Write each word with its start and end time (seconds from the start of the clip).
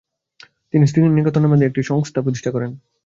তিনি 0.73 0.85
শ্রীনিকেতন 0.87 1.41
নামে 1.43 1.65
একটি 1.65 1.81
সংস্থা 1.83 2.19
প্রতিষ্ঠা 2.21 2.51
করেন। 2.51 2.71